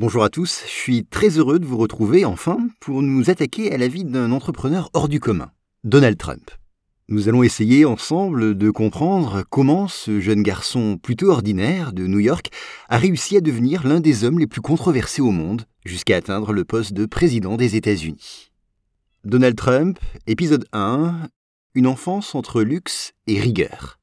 [0.00, 3.78] Bonjour à tous, je suis très heureux de vous retrouver enfin pour nous attaquer à
[3.78, 5.50] la vie d'un entrepreneur hors du commun,
[5.82, 6.52] Donald Trump.
[7.08, 12.50] Nous allons essayer ensemble de comprendre comment ce jeune garçon plutôt ordinaire de New York
[12.88, 16.64] a réussi à devenir l'un des hommes les plus controversés au monde jusqu'à atteindre le
[16.64, 18.52] poste de président des États-Unis.
[19.24, 21.28] Donald Trump, épisode 1,
[21.74, 23.97] Une enfance entre luxe et rigueur.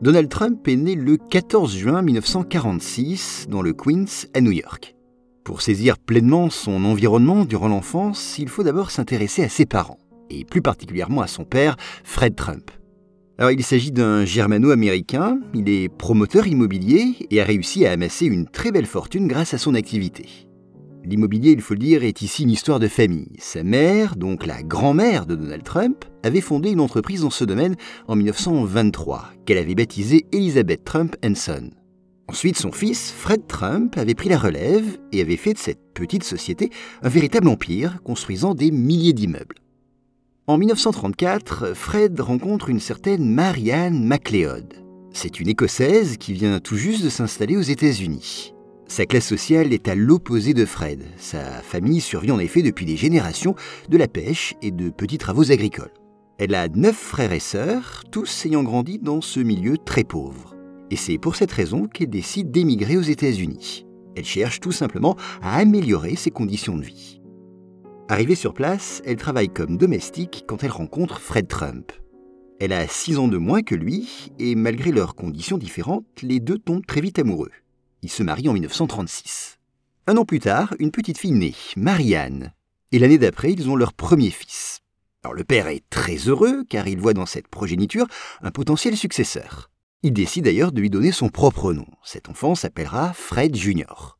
[0.00, 4.94] Donald Trump est né le 14 juin 1946 dans le Queens à New York.
[5.42, 9.98] Pour saisir pleinement son environnement durant l'enfance, il faut d'abord s'intéresser à ses parents,
[10.30, 12.70] et plus particulièrement à son père, Fred Trump.
[13.38, 18.46] Alors il s'agit d'un germano-américain, il est promoteur immobilier et a réussi à amasser une
[18.46, 20.47] très belle fortune grâce à son activité.
[21.08, 23.32] L'immobilier, il faut le dire, est ici une histoire de famille.
[23.38, 27.76] Sa mère, donc la grand-mère de Donald Trump, avait fondé une entreprise dans ce domaine
[28.08, 31.70] en 1923, qu'elle avait baptisée Elizabeth Trump Son.
[32.28, 36.24] Ensuite, son fils, Fred Trump, avait pris la relève et avait fait de cette petite
[36.24, 36.68] société
[37.00, 39.56] un véritable empire, construisant des milliers d'immeubles.
[40.46, 44.74] En 1934, Fred rencontre une certaine Marianne MacLeod.
[45.14, 48.52] C'est une Écossaise qui vient tout juste de s'installer aux États-Unis.
[48.88, 51.04] Sa classe sociale est à l'opposé de Fred.
[51.18, 53.54] Sa famille survit en effet depuis des générations
[53.90, 55.92] de la pêche et de petits travaux agricoles.
[56.38, 60.56] Elle a neuf frères et sœurs, tous ayant grandi dans ce milieu très pauvre.
[60.90, 63.86] Et c'est pour cette raison qu'elle décide d'émigrer aux États-Unis.
[64.16, 67.20] Elle cherche tout simplement à améliorer ses conditions de vie.
[68.08, 71.92] Arrivée sur place, elle travaille comme domestique quand elle rencontre Fred Trump.
[72.58, 76.58] Elle a six ans de moins que lui, et malgré leurs conditions différentes, les deux
[76.58, 77.50] tombent très vite amoureux.
[78.02, 79.58] Ils se marient en 1936.
[80.06, 82.52] Un an plus tard, une petite fille naît, Marianne.
[82.92, 84.80] Et l'année d'après, ils ont leur premier fils.
[85.34, 88.06] Le père est très heureux car il voit dans cette progéniture
[88.40, 89.70] un potentiel successeur.
[90.02, 91.86] Il décide d'ailleurs de lui donner son propre nom.
[92.04, 94.18] Cet enfant s'appellera Fred Junior.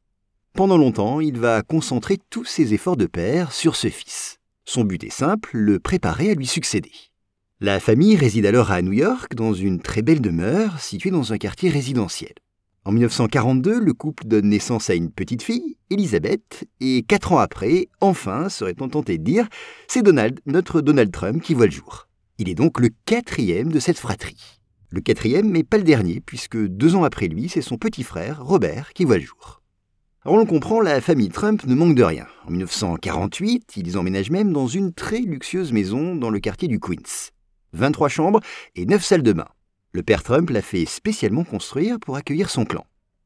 [0.54, 4.38] Pendant longtemps, il va concentrer tous ses efforts de père sur ce fils.
[4.64, 6.92] Son but est simple, le préparer à lui succéder.
[7.60, 11.38] La famille réside alors à New York dans une très belle demeure située dans un
[11.38, 12.34] quartier résidentiel.
[12.88, 17.88] En 1942, le couple donne naissance à une petite fille, Elisabeth, et quatre ans après,
[18.00, 19.46] enfin, serait-on tenté de dire,
[19.88, 22.08] c'est Donald, notre Donald Trump, qui voit le jour.
[22.38, 24.62] Il est donc le quatrième de cette fratrie.
[24.88, 28.42] Le quatrième, mais pas le dernier, puisque deux ans après lui, c'est son petit frère,
[28.42, 29.60] Robert, qui voit le jour.
[30.24, 32.26] Alors on comprend, la famille Trump ne manque de rien.
[32.46, 37.32] En 1948, ils emménagent même dans une très luxueuse maison dans le quartier du Queens.
[37.74, 38.40] 23 chambres
[38.76, 39.48] et 9 salles de bain.
[39.92, 42.84] Le père Trump l'a fait spécialement construire pour accueillir son clan.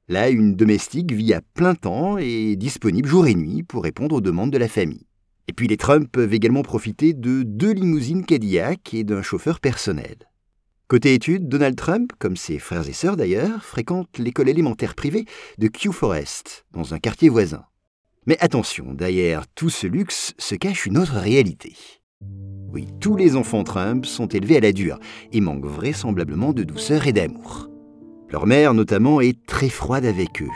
[0.08, 4.14] Là, une domestique vit à plein temps et est disponible jour et nuit pour répondre
[4.14, 5.06] aux demandes de la famille.
[5.48, 10.16] Et puis les Trump peuvent également profiter de deux limousines Cadillac et d'un chauffeur personnel.
[10.86, 15.24] Côté études, Donald Trump, comme ses frères et sœurs d'ailleurs, fréquente l'école élémentaire privée
[15.58, 17.64] de Kew Forest, dans un quartier voisin.
[18.26, 21.74] Mais attention, derrière tout ce luxe se cache une autre réalité.
[22.72, 24.98] Oui, tous les enfants Trump sont élevés à la dure
[25.30, 27.68] et manquent vraisemblablement de douceur et d'amour.
[28.30, 30.48] Leur mère, notamment, est très froide avec eux.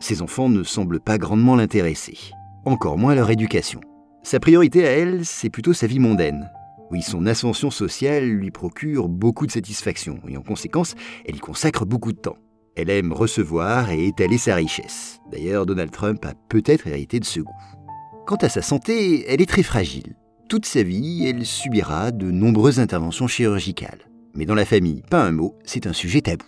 [0.00, 2.18] Ses enfants ne semblent pas grandement l'intéresser,
[2.64, 3.80] encore moins leur éducation.
[4.24, 6.50] Sa priorité à elle, c'est plutôt sa vie mondaine.
[6.90, 10.94] Oui, son ascension sociale lui procure beaucoup de satisfaction et en conséquence,
[11.24, 12.38] elle y consacre beaucoup de temps.
[12.76, 15.20] Elle aime recevoir et étaler sa richesse.
[15.30, 17.52] D'ailleurs, Donald Trump a peut-être hérité de ce goût.
[18.26, 20.16] Quant à sa santé, elle est très fragile.
[20.54, 24.08] Toute sa vie, elle subira de nombreuses interventions chirurgicales.
[24.36, 26.44] Mais dans la famille, pas un mot, c'est un sujet tabou.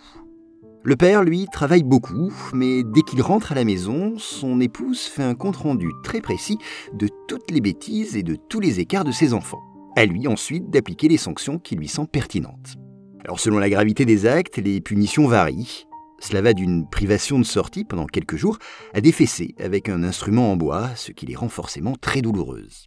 [0.81, 5.23] Le père, lui, travaille beaucoup, mais dès qu'il rentre à la maison, son épouse fait
[5.23, 6.57] un compte-rendu très précis
[6.93, 9.59] de toutes les bêtises et de tous les écarts de ses enfants.
[9.97, 12.77] À lui ensuite d'appliquer les sanctions qui lui semblent pertinentes.
[13.25, 15.85] Alors selon la gravité des actes, les punitions varient.
[16.21, 18.57] Cela va d'une privation de sortie pendant quelques jours
[18.93, 22.86] à des fessées avec un instrument en bois, ce qui les rend forcément très douloureuses.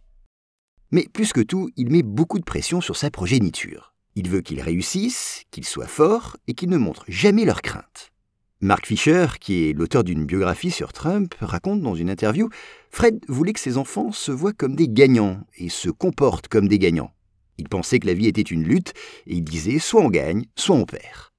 [0.91, 3.93] Mais plus que tout, il met beaucoup de pression sur sa progéniture.
[4.15, 8.11] Il veut qu'ils réussissent, qu'ils soient forts et qu'ils ne montrent jamais leurs craintes.
[8.59, 12.49] Mark Fisher, qui est l'auteur d'une biographie sur Trump, raconte dans une interview
[12.89, 16.77] Fred voulait que ses enfants se voient comme des gagnants et se comportent comme des
[16.77, 17.13] gagnants.
[17.57, 18.93] Il pensait que la vie était une lutte
[19.27, 21.31] et il disait soit on gagne, soit on perd.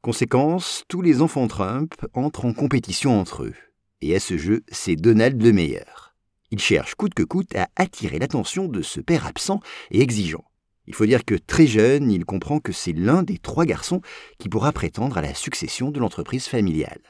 [0.00, 3.54] Conséquence, tous les enfants Trump entrent en compétition entre eux.
[4.00, 6.05] Et à ce jeu, c'est Donald le meilleur.
[6.50, 9.60] Il cherche coûte que coûte à attirer l'attention de ce père absent
[9.90, 10.44] et exigeant.
[10.86, 14.00] Il faut dire que très jeune, il comprend que c'est l'un des trois garçons
[14.38, 17.00] qui pourra prétendre à la succession de l'entreprise familiale.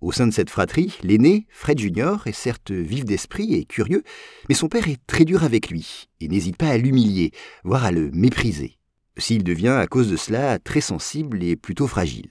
[0.00, 4.02] Au sein de cette fratrie, l'aîné, Fred Junior, est certes vif d'esprit et curieux,
[4.48, 7.30] mais son père est très dur avec lui et n'hésite pas à l'humilier,
[7.62, 8.78] voire à le mépriser.
[9.16, 12.30] S'il devient à cause de cela très sensible et plutôt fragile.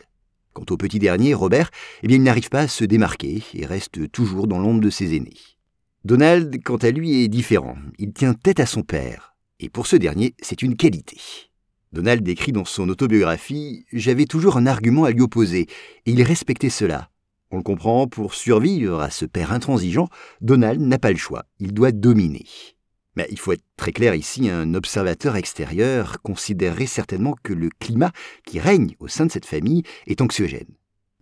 [0.52, 1.72] Quant au petit dernier, Robert,
[2.04, 5.16] eh bien, il n'arrive pas à se démarquer et reste toujours dans l'ombre de ses
[5.16, 5.38] aînés.
[6.04, 7.78] Donald, quant à lui, est différent.
[8.00, 9.36] Il tient tête à son père.
[9.60, 11.18] Et pour ce dernier, c'est une qualité.
[11.94, 15.68] Donald décrit dans son autobiographie J'avais toujours un argument à lui opposer,
[16.06, 17.12] et il respectait cela.
[17.52, 20.08] On le comprend, pour survivre à ce père intransigeant,
[20.40, 22.46] Donald n'a pas le choix, il doit dominer.
[23.16, 28.12] Mais il faut être très clair ici, un observateur extérieur considérerait certainement que le climat
[28.46, 30.74] qui règne au sein de cette famille est anxiogène.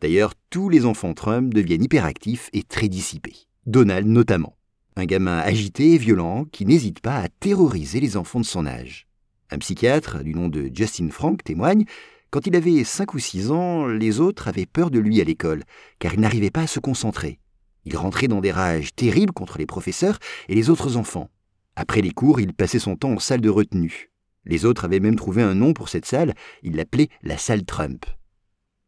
[0.01, 3.47] D'ailleurs, tous les enfants Trump deviennent hyperactifs et très dissipés.
[3.65, 4.55] Donald notamment.
[4.99, 9.07] Un gamin agité et violent qui n'hésite pas à terroriser les enfants de son âge.
[9.49, 11.85] Un psychiatre du nom de Justin Frank témoigne
[12.31, 15.63] quand il avait 5 ou 6 ans, les autres avaient peur de lui à l'école,
[15.99, 17.39] car il n'arrivait pas à se concentrer.
[17.85, 20.19] Il rentrait dans des rages terribles contre les professeurs
[20.49, 21.29] et les autres enfants.
[21.77, 24.11] Après les cours, il passait son temps en salle de retenue.
[24.43, 28.05] Les autres avaient même trouvé un nom pour cette salle, ils l'appelaient la salle Trump.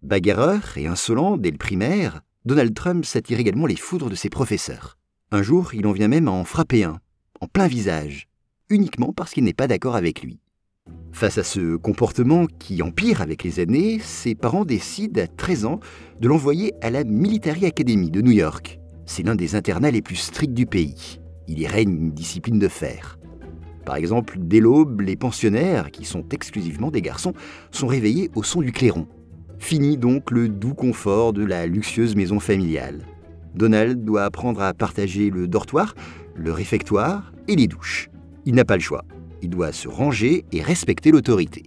[0.02, 4.98] Bagarreur et insolent dès le primaire, Donald Trump s'attire également les foudres de ses professeurs.
[5.34, 7.00] Un jour, il en vient même à en frapper un,
[7.40, 8.28] en plein visage,
[8.70, 10.42] uniquement parce qu'il n'est pas d'accord avec lui.
[11.14, 15.80] Face à ce comportement qui empire avec les années, ses parents décident à 13 ans
[16.20, 18.78] de l'envoyer à la Military Academy de New York.
[19.06, 21.22] C'est l'un des internats les plus stricts du pays.
[21.48, 23.18] Il y règne une discipline de fer.
[23.86, 27.34] Par exemple, dès l'aube, les pensionnaires, qui sont exclusivement des garçons,
[27.72, 29.08] sont réveillés au son du clairon.
[29.60, 33.06] Fini donc le doux confort de la luxueuse maison familiale.
[33.56, 35.96] Donald doit apprendre à partager le dortoir,
[36.36, 38.10] le réfectoire et les douches.
[38.46, 39.04] Il n'a pas le choix.
[39.42, 41.64] Il doit se ranger et respecter l'autorité.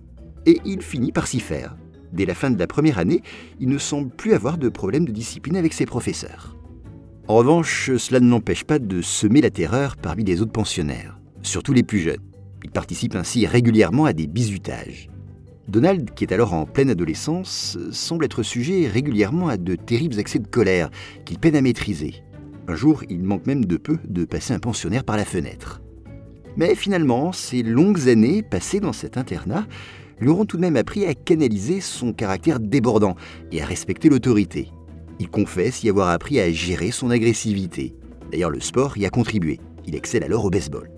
[0.47, 1.77] Et il finit par s'y faire.
[2.13, 3.23] Dès la fin de la première année,
[3.61, 6.57] il ne semble plus avoir de problème de discipline avec ses professeurs.
[7.27, 11.73] En revanche, cela ne l'empêche pas de semer la terreur parmi les autres pensionnaires, surtout
[11.73, 12.23] les plus jeunes.
[12.63, 15.09] Il participe ainsi régulièrement à des bizutages.
[15.67, 20.39] Donald, qui est alors en pleine adolescence, semble être sujet régulièrement à de terribles accès
[20.39, 20.91] de colère
[21.25, 22.23] qu'il peine à maîtriser.
[22.69, 25.81] Un jour, il manque même de peu de passer un pensionnaire par la fenêtre.
[26.57, 29.67] Mais finalement, ces longues années passées dans cet internat
[30.21, 33.17] lui auront tout de même appris à canaliser son caractère débordant
[33.51, 34.71] et à respecter l'autorité.
[35.19, 37.95] Il confesse y avoir appris à gérer son agressivité.
[38.31, 39.61] D'ailleurs, le sport y a contribué.
[39.87, 40.91] Il excelle alors au baseball.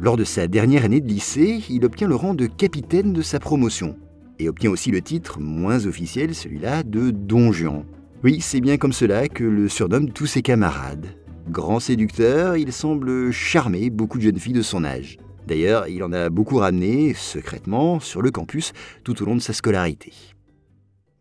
[0.00, 3.40] Lors de sa dernière année de lycée, il obtient le rang de capitaine de sa
[3.40, 3.96] promotion
[4.38, 7.84] et obtient aussi le titre, moins officiel celui-là, de Don Juan.
[8.24, 11.06] Oui, c'est bien comme cela que le surnomme tous ses camarades.
[11.48, 15.18] Grand séducteur, il semble charmer beaucoup de jeunes filles de son âge.
[15.46, 18.72] D'ailleurs, il en a beaucoup ramené, secrètement, sur le campus
[19.04, 20.12] tout au long de sa scolarité.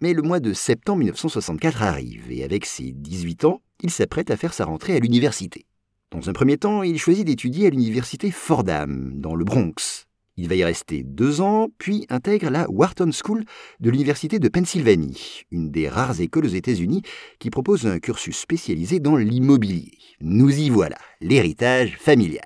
[0.01, 4.37] Mais le mois de septembre 1964 arrive, et avec ses 18 ans, il s'apprête à
[4.37, 5.65] faire sa rentrée à l'université.
[6.11, 10.06] Dans un premier temps, il choisit d'étudier à l'université Fordham, dans le Bronx.
[10.39, 13.43] Il va y rester deux ans, puis intègre la Wharton School
[13.79, 17.01] de l'Université de Pennsylvanie, une des rares écoles aux États-Unis
[17.39, 19.97] qui propose un cursus spécialisé dans l'immobilier.
[20.21, 22.45] Nous y voilà, l'héritage familial.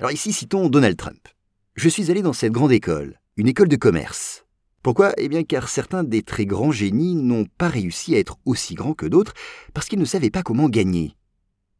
[0.00, 1.28] Alors ici, citons Donald Trump.
[1.76, 4.44] Je suis allé dans cette grande école, une école de commerce.
[4.82, 5.12] Pourquoi?
[5.16, 8.94] Eh bien car certains des très grands génies n'ont pas réussi à être aussi grands
[8.94, 9.34] que d'autres
[9.74, 11.14] parce qu'ils ne savaient pas comment gagner.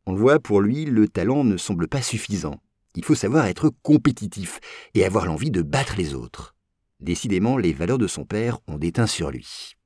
[0.06, 2.60] On le voit, pour lui, le talent ne semble pas suffisant.
[2.94, 4.60] Il faut savoir être compétitif
[4.94, 6.54] et avoir l'envie de battre les autres.
[7.00, 9.76] Décidément, les valeurs de son père ont déteint sur lui.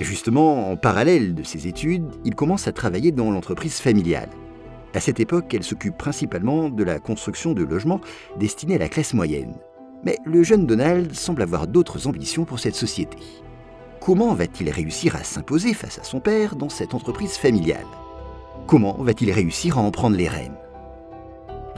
[0.00, 4.30] Justement, en parallèle de ses études, il commence à travailler dans l'entreprise familiale.
[4.94, 8.00] À cette époque, elle s'occupe principalement de la construction de logements
[8.38, 9.54] destinés à la classe moyenne.
[10.04, 13.18] Mais le jeune Donald semble avoir d'autres ambitions pour cette société.
[14.00, 17.86] Comment va-t-il réussir à s'imposer face à son père dans cette entreprise familiale?
[18.66, 20.56] Comment va-t-il réussir à en prendre les rênes?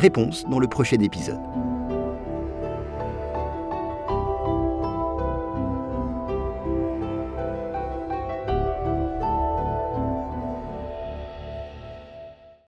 [0.03, 1.39] Réponse dans le prochain épisode.